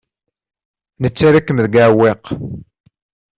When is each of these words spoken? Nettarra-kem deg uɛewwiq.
Nettarra-kem 1.01 1.57
deg 1.65 1.75
uɛewwiq. 1.87 2.25